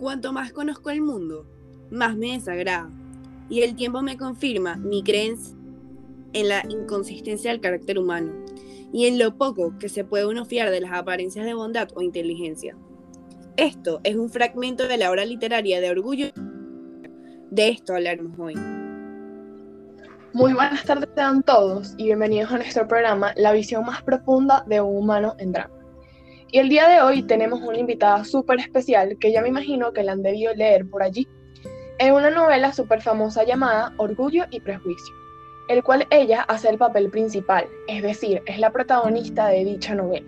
Cuanto 0.00 0.32
más 0.32 0.50
conozco 0.54 0.88
el 0.88 1.02
mundo, 1.02 1.44
más 1.90 2.16
me 2.16 2.32
desagrada. 2.32 2.90
Y 3.50 3.60
el 3.60 3.76
tiempo 3.76 4.00
me 4.00 4.16
confirma 4.16 4.76
mi 4.76 5.02
creencia 5.02 5.54
en 6.32 6.48
la 6.48 6.62
inconsistencia 6.70 7.50
del 7.50 7.60
carácter 7.60 7.98
humano 7.98 8.32
y 8.94 9.04
en 9.08 9.18
lo 9.18 9.36
poco 9.36 9.76
que 9.78 9.90
se 9.90 10.04
puede 10.04 10.24
uno 10.24 10.46
fiar 10.46 10.70
de 10.70 10.80
las 10.80 10.92
apariencias 10.92 11.44
de 11.44 11.52
bondad 11.52 11.88
o 11.94 12.00
inteligencia. 12.00 12.78
Esto 13.58 14.00
es 14.02 14.16
un 14.16 14.30
fragmento 14.30 14.88
de 14.88 14.96
la 14.96 15.10
obra 15.10 15.26
literaria 15.26 15.82
de 15.82 15.90
Orgullo. 15.90 16.28
De 17.50 17.68
esto 17.68 17.94
hablaremos 17.94 18.38
hoy. 18.38 18.54
Muy 20.32 20.54
buenas 20.54 20.82
tardes 20.82 21.10
a 21.14 21.42
todos 21.42 21.92
y 21.98 22.04
bienvenidos 22.04 22.50
a 22.52 22.56
nuestro 22.56 22.88
programa 22.88 23.34
La 23.36 23.52
visión 23.52 23.84
más 23.84 24.02
profunda 24.02 24.64
de 24.66 24.80
un 24.80 24.96
humano 24.96 25.34
en 25.38 25.52
drama. 25.52 25.79
Y 26.52 26.58
el 26.58 26.68
día 26.68 26.88
de 26.88 27.00
hoy 27.00 27.22
tenemos 27.22 27.60
una 27.60 27.78
invitada 27.78 28.24
súper 28.24 28.58
especial 28.58 29.16
que 29.18 29.30
ya 29.30 29.40
me 29.40 29.48
imagino 29.48 29.92
que 29.92 30.02
la 30.02 30.12
han 30.12 30.22
debido 30.22 30.52
leer 30.52 30.88
por 30.88 31.00
allí, 31.00 31.28
en 31.98 32.12
una 32.12 32.28
novela 32.28 32.72
súper 32.72 33.02
famosa 33.02 33.44
llamada 33.44 33.94
Orgullo 33.98 34.46
y 34.50 34.58
Prejuicio, 34.58 35.14
el 35.68 35.84
cual 35.84 36.08
ella 36.10 36.42
hace 36.42 36.68
el 36.68 36.76
papel 36.78 37.08
principal, 37.08 37.66
es 37.86 38.02
decir, 38.02 38.42
es 38.46 38.58
la 38.58 38.72
protagonista 38.72 39.46
de 39.46 39.64
dicha 39.64 39.94
novela. 39.94 40.26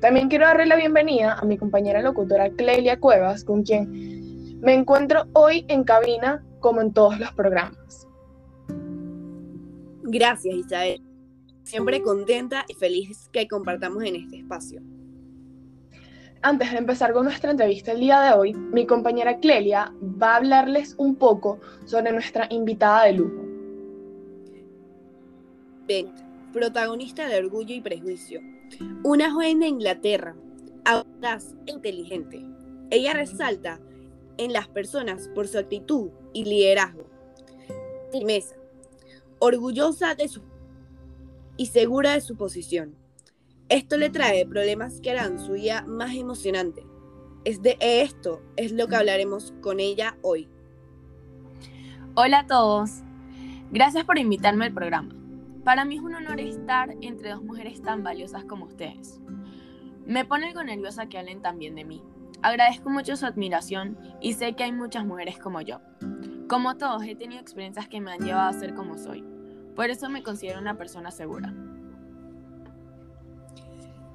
También 0.00 0.28
quiero 0.28 0.44
darle 0.44 0.66
la 0.66 0.76
bienvenida 0.76 1.38
a 1.38 1.44
mi 1.46 1.56
compañera 1.56 2.02
locutora 2.02 2.50
Clelia 2.50 3.00
Cuevas, 3.00 3.42
con 3.42 3.62
quien 3.62 4.60
me 4.60 4.74
encuentro 4.74 5.24
hoy 5.32 5.64
en 5.68 5.84
cabina 5.84 6.44
como 6.60 6.82
en 6.82 6.92
todos 6.92 7.18
los 7.18 7.32
programas. 7.32 8.06
Gracias 10.02 10.54
Isabel, 10.54 11.00
siempre 11.62 12.02
contenta 12.02 12.66
y 12.68 12.74
feliz 12.74 13.30
que 13.32 13.48
compartamos 13.48 14.02
en 14.04 14.16
este 14.16 14.36
espacio. 14.36 14.82
Antes 16.44 16.72
de 16.72 16.78
empezar 16.78 17.12
con 17.12 17.24
nuestra 17.24 17.52
entrevista 17.52 17.92
el 17.92 18.00
día 18.00 18.20
de 18.20 18.32
hoy, 18.32 18.52
mi 18.52 18.84
compañera 18.84 19.38
Clelia 19.38 19.94
va 20.02 20.32
a 20.32 20.36
hablarles 20.38 20.96
un 20.98 21.14
poco 21.14 21.60
sobre 21.84 22.10
nuestra 22.10 22.48
invitada 22.50 23.04
de 23.04 23.12
lujo. 23.12 23.42
Protagonista 26.52 27.28
de 27.28 27.38
Orgullo 27.38 27.74
y 27.74 27.80
Prejuicio, 27.80 28.40
una 29.04 29.30
joven 29.30 29.60
de 29.60 29.68
Inglaterra, 29.68 30.34
audaz 30.84 31.54
e 31.66 31.72
inteligente. 31.72 32.44
Ella 32.90 33.12
resalta 33.12 33.78
en 34.36 34.52
las 34.52 34.66
personas 34.66 35.28
por 35.28 35.46
su 35.46 35.58
actitud 35.58 36.10
y 36.32 36.44
liderazgo, 36.44 37.06
firmeza, 38.10 38.56
orgullosa 39.38 40.16
de 40.16 40.26
su 40.26 40.42
y 41.56 41.66
segura 41.66 42.14
de 42.14 42.20
su 42.20 42.36
posición 42.36 43.01
esto 43.72 43.96
le 43.96 44.10
trae 44.10 44.44
problemas 44.44 45.00
que 45.00 45.12
harán 45.12 45.38
su 45.38 45.52
vida 45.52 45.82
más 45.86 46.14
emocionante. 46.14 46.84
Es 47.42 47.62
de 47.62 47.78
esto 47.80 48.42
es 48.56 48.70
lo 48.70 48.86
que 48.86 48.96
hablaremos 48.96 49.54
con 49.62 49.80
ella 49.80 50.18
hoy. 50.20 50.46
Hola 52.14 52.40
a 52.40 52.46
todos. 52.46 53.00
Gracias 53.70 54.04
por 54.04 54.18
invitarme 54.18 54.66
al 54.66 54.74
programa. 54.74 55.14
Para 55.64 55.86
mí 55.86 55.96
es 55.96 56.02
un 56.02 56.14
honor 56.14 56.38
estar 56.38 56.94
entre 57.00 57.30
dos 57.30 57.42
mujeres 57.42 57.80
tan 57.80 58.02
valiosas 58.02 58.44
como 58.44 58.66
ustedes. 58.66 59.22
Me 60.04 60.26
pone 60.26 60.48
algo 60.48 60.62
nerviosa 60.62 61.06
que 61.06 61.16
hablen 61.16 61.40
también 61.40 61.74
de 61.74 61.86
mí. 61.86 62.02
Agradezco 62.42 62.90
mucho 62.90 63.16
su 63.16 63.24
admiración 63.24 63.96
y 64.20 64.34
sé 64.34 64.52
que 64.52 64.64
hay 64.64 64.72
muchas 64.72 65.06
mujeres 65.06 65.38
como 65.38 65.62
yo. 65.62 65.80
Como 66.46 66.76
todos, 66.76 67.04
he 67.04 67.14
tenido 67.14 67.40
experiencias 67.40 67.88
que 67.88 68.02
me 68.02 68.12
han 68.12 68.20
llevado 68.20 68.50
a 68.50 68.52
ser 68.52 68.74
como 68.74 68.98
soy. 68.98 69.24
Por 69.74 69.88
eso 69.88 70.10
me 70.10 70.22
considero 70.22 70.60
una 70.60 70.76
persona 70.76 71.10
segura. 71.10 71.54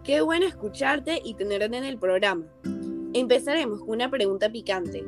Qué 0.08 0.22
bueno 0.22 0.45
escucharte 0.45 1.22
y 1.22 1.33
tenerte 1.33 1.66
en 1.66 1.83
el 1.83 2.00
programa. 2.00 2.45
Empezaremos 3.13 3.81
con 3.81 3.89
una 3.89 4.09
pregunta 4.09 4.49
picante 4.49 5.03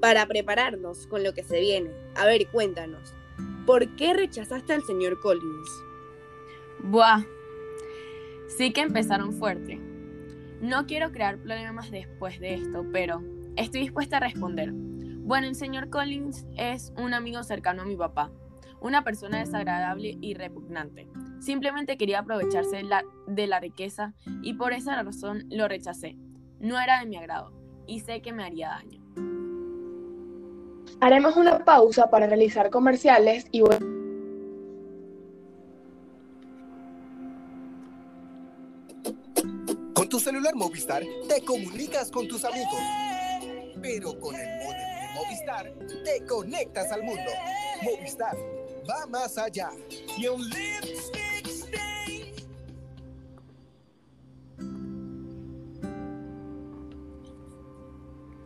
para 0.00 0.26
prepararnos 0.26 1.06
con 1.06 1.22
lo 1.22 1.32
que 1.32 1.44
se 1.44 1.60
viene. 1.60 1.92
A 2.16 2.26
ver, 2.26 2.48
cuéntanos, 2.48 3.14
¿por 3.66 3.94
qué 3.94 4.14
rechazaste 4.14 4.72
al 4.72 4.82
señor 4.82 5.20
Collins? 5.20 5.70
Buah, 6.80 7.22
sí 8.48 8.72
que 8.72 8.80
empezaron 8.80 9.32
fuerte. 9.32 9.78
No 10.60 10.86
quiero 10.88 11.12
crear 11.12 11.38
problemas 11.38 11.92
después 11.92 12.40
de 12.40 12.54
esto, 12.54 12.84
pero 12.92 13.22
estoy 13.54 13.82
dispuesta 13.82 14.16
a 14.16 14.20
responder. 14.26 14.72
Bueno, 14.72 15.46
el 15.46 15.54
señor 15.54 15.88
Collins 15.88 16.46
es 16.56 16.92
un 16.96 17.14
amigo 17.14 17.44
cercano 17.44 17.82
a 17.82 17.86
mi 17.86 17.94
papá, 17.94 18.32
una 18.80 19.04
persona 19.04 19.38
desagradable 19.38 20.18
y 20.20 20.34
repugnante. 20.34 21.06
Simplemente 21.42 21.96
quería 21.96 22.20
aprovecharse 22.20 22.76
de 22.76 22.82
la, 22.84 23.04
de 23.26 23.48
la 23.48 23.58
riqueza 23.58 24.14
y 24.42 24.54
por 24.54 24.72
esa 24.72 25.02
razón 25.02 25.44
lo 25.50 25.66
rechacé. 25.66 26.16
No 26.60 26.80
era 26.80 27.00
de 27.00 27.06
mi 27.06 27.16
agrado 27.16 27.52
y 27.84 27.98
sé 27.98 28.22
que 28.22 28.32
me 28.32 28.44
haría 28.44 28.68
daño. 28.68 29.02
Haremos 31.00 31.36
una 31.36 31.64
pausa 31.64 32.08
para 32.10 32.28
realizar 32.28 32.70
comerciales 32.70 33.46
y 33.50 33.60
Con 39.94 40.08
tu 40.08 40.20
celular 40.20 40.54
Movistar 40.54 41.02
te 41.28 41.44
comunicas 41.44 42.12
con 42.12 42.28
tus 42.28 42.44
amigos. 42.44 42.80
Pero 43.82 44.16
con 44.20 44.36
el 44.36 44.46
modem 44.58 44.78
de 44.78 45.14
Movistar 45.16 45.74
te 46.04 46.24
conectas 46.24 46.92
al 46.92 47.02
mundo. 47.02 47.32
Movistar 47.82 48.36
va 48.88 49.06
más 49.06 49.36
allá. 49.38 49.70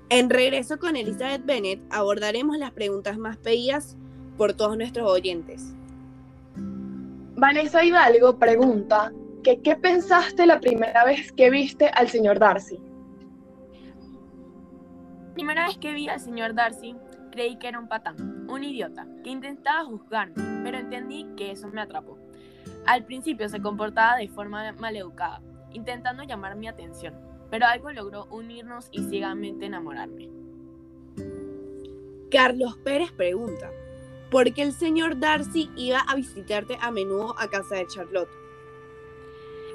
En 0.09 0.31
regreso 0.31 0.79
con 0.79 0.95
Elizabeth 0.95 1.45
Bennett 1.45 1.81
abordaremos 1.91 2.57
las 2.59 2.71
preguntas 2.71 3.19
más 3.19 3.37
pedidas 3.39 3.97
por 4.37 4.53
todos 4.53 4.77
nuestros 4.77 5.11
oyentes. 5.11 5.75
Vanessa 7.35 7.85
Hidalgo 7.85 8.39
pregunta 8.39 9.13
que 9.43 9.61
qué 9.63 9.75
pensaste 9.75 10.47
la 10.47 10.61
primera 10.61 11.05
vez 11.05 11.33
que 11.33 11.51
viste 11.51 11.89
al 11.89 12.09
señor 12.09 12.39
Darcy. 12.39 12.79
Primera 15.35 15.67
vez 15.67 15.77
que 15.79 15.93
vi 15.93 16.09
al 16.09 16.21
señor 16.21 16.55
Darcy, 16.55 16.95
creí 17.33 17.57
que 17.57 17.69
era 17.69 17.79
un 17.79 17.89
patán, 17.89 18.49
un 18.49 18.63
idiota, 18.63 19.07
que 19.25 19.31
intentaba 19.31 19.85
juzgarme, 19.85 20.63
pero 20.63 20.79
entendí 20.79 21.27
que 21.37 21.51
eso 21.51 21.69
me 21.69 21.81
atrapó. 21.81 22.17
Al 22.87 23.05
principio 23.05 23.49
se 23.49 23.61
comportaba 23.61 24.17
de 24.17 24.29
forma 24.29 24.73
maleducada, 24.75 25.43
intentando 25.73 26.23
llamar 26.23 26.57
mi 26.57 26.69
atención, 26.69 27.15
pero 27.51 27.67
algo 27.67 27.91
logró 27.93 28.27
unirnos 28.31 28.89
y 28.91 29.03
ciegamente 29.05 29.67
enamorarme. 29.67 30.31
Carlos 32.31 32.77
Pérez 32.79 33.13
pregunta, 33.13 33.71
¿por 34.31 34.53
qué 34.53 34.63
el 34.63 34.73
señor 34.73 35.19
Darcy 35.19 35.71
iba 35.77 36.01
a 36.01 36.17
visitarte 36.17 36.77
a 36.81 36.91
menudo 36.91 37.35
a 37.39 37.49
casa 37.49 37.77
de 37.77 37.87
Charlotte? 37.87 38.31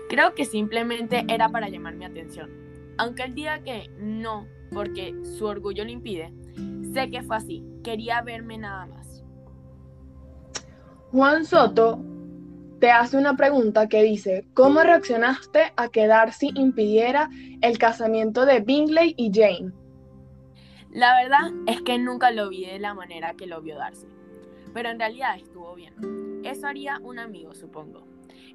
Creo 0.10 0.36
que 0.36 0.46
simplemente 0.46 1.26
era 1.30 1.50
para 1.50 1.70
llamar 1.70 1.96
mi 1.96 2.06
atención. 2.06 2.50
Aunque 2.98 3.24
él 3.24 3.34
diga 3.34 3.64
que 3.64 3.90
no, 3.98 4.46
porque 4.72 5.16
su 5.24 5.46
orgullo 5.46 5.86
lo 5.86 5.92
impide, 5.92 6.34
sé 6.94 7.10
que 7.10 7.24
fue 7.24 7.38
así. 7.38 7.64
Quería 7.84 8.22
verme 8.22 8.58
nada 8.58 8.86
más. 8.86 9.24
Juan 11.12 11.46
Soto 11.46 12.00
te 12.82 12.90
hace 12.90 13.16
una 13.16 13.38
pregunta 13.38 13.88
que 13.88 14.02
dice, 14.02 14.44
¿cómo 14.56 14.82
reaccionaste 14.82 15.72
a 15.78 15.90
que 15.90 16.08
Darcy 16.08 16.50
impidiera 16.56 17.30
el 17.62 17.78
casamiento 17.78 18.48
de 18.48 18.60
Bingley 18.60 19.14
y 19.18 19.32
Jane? 19.32 19.72
La 20.90 21.16
verdad 21.22 21.52
es 21.68 21.80
que 21.84 22.00
nunca 22.00 22.32
lo 22.32 22.50
vi 22.50 22.66
de 22.66 22.80
la 22.80 22.96
manera 22.96 23.36
que 23.36 23.46
lo 23.46 23.62
vio 23.62 23.76
Darcy, 23.76 24.08
pero 24.74 24.90
en 24.90 24.98
realidad 24.98 25.38
estuvo 25.38 25.76
bien. 25.76 25.94
Eso 26.44 26.66
haría 26.66 26.98
un 27.04 27.20
amigo, 27.20 27.54
supongo. 27.54 28.08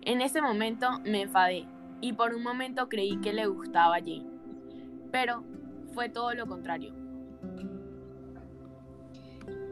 En 0.03 0.21
ese 0.21 0.43
momento 0.43 0.89
me 1.05 1.23
enfadé 1.23 1.65
y 2.01 2.13
por 2.15 2.35
un 2.35 2.43
momento 2.43 2.89
creí 2.89 3.21
que 3.21 3.33
le 3.33 3.47
gustaba 3.47 3.95
a 3.95 4.01
Jane, 4.01 4.27
pero 5.13 5.45
fue 5.95 6.09
todo 6.09 6.35
lo 6.35 6.49
contrario. 6.49 6.93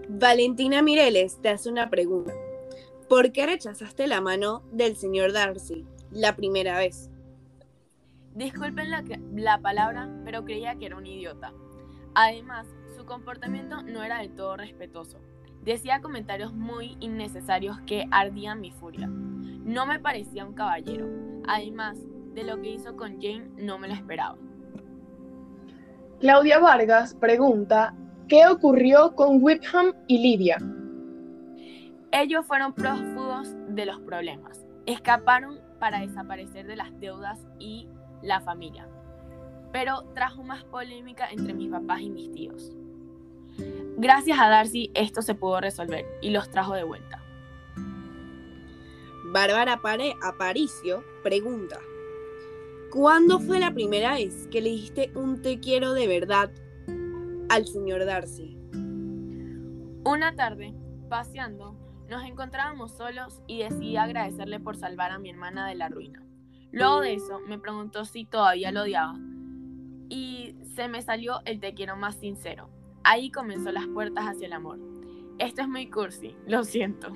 Valentina 0.09 0.81
Mireles 0.81 1.41
te 1.43 1.49
hace 1.49 1.69
una 1.69 1.91
pregunta. 1.91 2.33
¿Por 3.09 3.33
qué 3.33 3.47
rechazaste 3.47 4.07
la 4.07 4.21
mano 4.21 4.63
del 4.73 4.97
señor 4.97 5.33
Darcy 5.33 5.85
la 6.11 6.37
primera 6.37 6.79
vez? 6.79 7.11
Disculpen 8.35 8.91
la, 8.91 9.59
palabra, 9.59 10.09
pero 10.25 10.45
creía 10.45 10.75
que 10.77 10.87
era 10.87 10.97
un 10.97 11.07
idiota. 11.07 11.53
Además, 12.15 12.67
su 12.97 13.05
comportamiento 13.05 13.83
no 13.83 14.03
era 14.03 14.19
del 14.19 14.35
todo 14.35 14.57
respetuoso. 14.57 15.19
Decía 15.63 16.01
comentarios 16.01 16.53
muy 16.53 16.97
innecesarios 17.01 17.79
que 17.87 18.07
ardían 18.11 18.61
mi 18.61 18.73
furia. 18.73 19.07
No 19.07 19.87
me 19.87 20.01
parecía 20.01 20.45
un 20.45 20.55
caballero. 20.55 21.07
Además, 21.47 21.99
de 22.35 22.43
lo 22.43 22.61
que 22.61 22.71
hizo 22.71 22.97
con 22.97 23.21
Jane 23.21 23.51
no 23.57 23.79
me 23.79 23.89
lo 23.89 23.95
esperaba. 23.95 24.37
Claudia 26.21 26.59
Vargas 26.59 27.15
pregunta, 27.15 27.95
¿qué 28.29 28.47
ocurrió 28.47 29.15
con 29.15 29.43
Whipham 29.43 29.93
y 30.07 30.19
Lidia? 30.19 30.59
Ellos 32.17 32.47
fueron 32.47 32.73
prófugos 32.75 33.49
de 33.71 33.87
los 33.87 33.99
problemas. 33.99 34.65
Escaparon 34.87 35.59
para 35.81 35.99
desaparecer 35.99 36.65
de 36.65 36.77
las 36.77 36.97
deudas 37.01 37.45
y 37.59 37.89
la 38.23 38.41
familia. 38.41 38.89
Pero 39.73 40.05
trajo 40.15 40.45
más 40.45 40.63
polémica 40.63 41.29
entre 41.29 41.55
mis 41.55 41.71
papás 41.71 42.03
y 42.03 42.11
mis 42.11 42.31
tíos. 42.31 42.71
Gracias 43.97 44.39
a 44.39 44.49
Darcy 44.49 44.93
esto 44.95 45.23
se 45.23 45.35
pudo 45.35 45.61
resolver 45.61 46.07
y 46.23 46.31
los 46.31 46.49
trajo 46.53 46.75
de 46.75 46.85
vuelta. 46.85 47.21
Bárbara 49.33 49.81
Pare 49.83 50.15
Aparicio 50.23 51.03
pregunta, 51.25 51.81
¿cuándo 52.93 53.41
fue 53.41 53.59
la 53.59 53.75
primera 53.75 54.15
vez 54.15 54.47
que 54.53 54.61
le 54.61 54.71
dijiste 54.71 55.11
un 55.17 55.43
te 55.43 55.59
quiero 55.59 55.93
de 55.95 56.07
verdad 56.07 56.53
al 57.49 57.67
señor 57.67 58.05
Darcy? 58.05 58.57
Una 60.05 60.37
tarde, 60.37 60.75
paseando, 61.09 61.84
nos 62.09 62.25
encontrábamos 62.25 62.93
solos 62.93 63.43
y 63.47 63.63
decidí 63.63 63.97
agradecerle 63.97 64.61
por 64.61 64.77
salvar 64.77 65.11
a 65.11 65.19
mi 65.19 65.31
hermana 65.31 65.69
de 65.69 65.75
la 65.75 65.89
ruina. 65.89 66.23
Luego 66.73 67.01
de 67.01 67.15
eso, 67.15 67.41
me 67.47 67.59
preguntó 67.59 68.05
si 68.05 68.25
todavía 68.25 68.73
lo 68.73 68.83
odiaba 68.83 69.15
y 70.09 70.57
se 70.75 70.89
me 70.89 71.03
salió 71.03 71.41
el 71.45 71.61
te 71.61 71.75
quiero 71.75 71.97
más 71.97 72.17
sincero. 72.17 72.69
Ahí 73.05 73.31
comenzó 73.31 73.71
las 73.71 73.87
puertas 73.87 74.25
hacia 74.25 74.47
el 74.47 74.53
amor. 74.53 74.79
Esto 75.39 75.63
es 75.63 75.69
muy 75.69 75.91
cursi, 75.91 76.37
lo 76.47 76.65
siento. 76.65 77.13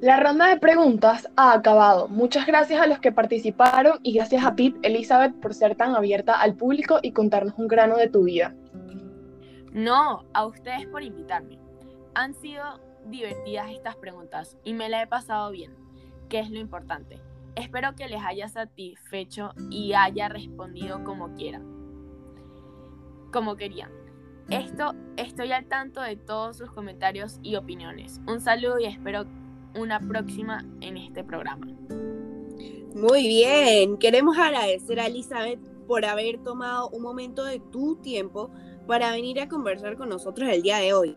La 0.00 0.20
ronda 0.20 0.48
de 0.48 0.58
preguntas 0.58 1.30
ha 1.36 1.54
acabado. 1.54 2.08
Muchas 2.08 2.46
gracias 2.46 2.80
a 2.80 2.86
los 2.86 2.98
que 2.98 3.10
participaron 3.10 4.00
y 4.02 4.12
gracias 4.12 4.44
a 4.44 4.54
Pete, 4.54 4.78
Elizabeth, 4.82 5.34
por 5.40 5.54
ser 5.54 5.76
tan 5.76 5.94
abierta 5.94 6.40
al 6.40 6.54
público 6.54 6.98
y 7.02 7.12
contarnos 7.12 7.54
un 7.56 7.68
grano 7.68 7.96
de 7.96 8.08
tu 8.08 8.24
vida. 8.24 8.54
No, 9.72 10.24
a 10.34 10.46
ustedes 10.46 10.86
por 10.88 11.02
invitarme. 11.02 11.58
Han 12.14 12.34
sido 12.34 12.62
divertidas 13.06 13.70
estas 13.70 13.96
preguntas 13.96 14.56
y 14.64 14.72
me 14.72 14.88
la 14.88 15.02
he 15.02 15.06
pasado 15.06 15.50
bien, 15.50 15.74
que 16.28 16.38
es 16.38 16.50
lo 16.50 16.58
importante. 16.58 17.20
Espero 17.56 17.94
que 17.94 18.08
les 18.08 18.22
haya 18.22 18.48
satisfecho 18.48 19.52
y 19.70 19.92
haya 19.94 20.28
respondido 20.28 21.02
como 21.04 21.34
quieran. 21.34 21.64
Como 23.32 23.56
querían. 23.56 23.90
Esto, 24.48 24.94
estoy 25.16 25.52
al 25.52 25.66
tanto 25.66 26.00
de 26.00 26.16
todos 26.16 26.58
sus 26.58 26.70
comentarios 26.70 27.38
y 27.42 27.56
opiniones. 27.56 28.20
Un 28.28 28.40
saludo 28.40 28.78
y 28.78 28.84
espero 28.84 29.24
una 29.74 29.98
próxima 30.00 30.64
en 30.80 30.96
este 30.96 31.24
programa. 31.24 31.66
Muy 32.94 33.26
bien, 33.26 33.98
queremos 33.98 34.38
agradecer 34.38 35.00
a 35.00 35.06
Elizabeth 35.06 35.58
por 35.88 36.04
haber 36.04 36.38
tomado 36.44 36.90
un 36.90 37.02
momento 37.02 37.44
de 37.44 37.58
tu 37.58 37.96
tiempo 37.96 38.50
para 38.86 39.10
venir 39.10 39.40
a 39.40 39.48
conversar 39.48 39.96
con 39.96 40.10
nosotros 40.10 40.48
el 40.48 40.62
día 40.62 40.78
de 40.78 40.92
hoy. 40.92 41.16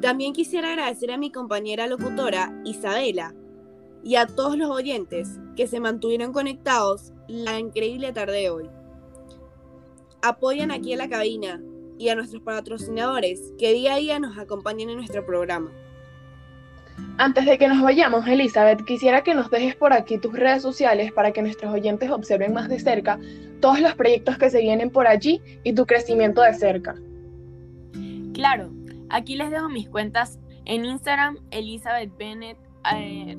También 0.00 0.32
quisiera 0.32 0.70
agradecer 0.70 1.10
a 1.12 1.18
mi 1.18 1.30
compañera 1.30 1.86
locutora 1.86 2.60
Isabela 2.64 3.34
y 4.02 4.16
a 4.16 4.26
todos 4.26 4.56
los 4.56 4.70
oyentes 4.70 5.38
que 5.56 5.66
se 5.66 5.80
mantuvieron 5.80 6.32
conectados 6.32 7.12
la 7.28 7.58
increíble 7.58 8.12
tarde 8.12 8.40
de 8.40 8.50
hoy. 8.50 8.70
Apoyan 10.22 10.70
aquí 10.70 10.92
a 10.92 10.96
la 10.96 11.08
cabina 11.08 11.62
y 11.98 12.08
a 12.08 12.14
nuestros 12.14 12.42
patrocinadores 12.42 13.52
que 13.58 13.72
día 13.72 13.94
a 13.94 13.98
día 13.98 14.18
nos 14.18 14.38
acompañan 14.38 14.90
en 14.90 14.96
nuestro 14.96 15.24
programa. 15.24 15.70
Antes 17.18 17.46
de 17.46 17.58
que 17.58 17.68
nos 17.68 17.82
vayamos, 17.82 18.26
Elizabeth, 18.26 18.84
quisiera 18.84 19.22
que 19.22 19.34
nos 19.34 19.50
dejes 19.50 19.76
por 19.76 19.92
aquí 19.92 20.18
tus 20.18 20.32
redes 20.32 20.62
sociales 20.62 21.12
para 21.12 21.32
que 21.32 21.42
nuestros 21.42 21.72
oyentes 21.72 22.10
observen 22.10 22.52
más 22.52 22.68
de 22.68 22.78
cerca 22.78 23.18
todos 23.60 23.80
los 23.80 23.94
proyectos 23.94 24.38
que 24.38 24.50
se 24.50 24.60
vienen 24.60 24.90
por 24.90 25.06
allí 25.06 25.40
y 25.62 25.74
tu 25.74 25.86
crecimiento 25.86 26.42
de 26.42 26.54
cerca. 26.54 26.96
Claro, 28.34 28.72
aquí 29.12 29.36
les 29.36 29.50
dejo 29.50 29.68
mis 29.68 29.88
cuentas 29.88 30.38
en 30.64 30.84
Instagram, 30.84 31.38
Elizabeth 31.50 32.16
Bennett 32.16 32.58
eh, 32.92 33.36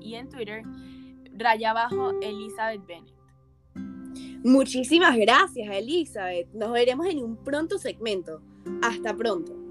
y 0.00 0.14
en 0.14 0.28
Twitter, 0.28 0.62
raya 1.36 1.70
abajo 1.70 2.12
Elizabeth 2.22 2.84
Bennett. 2.86 3.12
Muchísimas 4.44 5.16
gracias, 5.16 5.68
Elizabeth. 5.72 6.52
Nos 6.52 6.72
veremos 6.72 7.06
en 7.06 7.22
un 7.22 7.36
pronto 7.36 7.78
segmento. 7.78 8.42
Hasta 8.82 9.14
pronto. 9.14 9.61